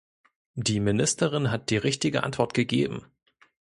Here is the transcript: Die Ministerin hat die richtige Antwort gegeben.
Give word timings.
Die 0.55 0.79
Ministerin 0.79 1.51
hat 1.51 1.69
die 1.69 1.77
richtige 1.77 2.23
Antwort 2.23 2.55
gegeben. 2.55 3.05